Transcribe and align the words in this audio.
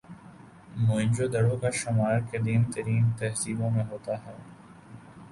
موئن 0.77 1.09
جو 1.15 1.25
دڑو 1.27 1.55
کا 1.57 1.69
شمار 1.79 2.17
قدیم 2.31 2.63
ترین 2.71 3.03
تہذیبوں 3.19 3.69
میں 3.69 3.83
ہوتا 3.91 4.13
ہے 4.25 4.35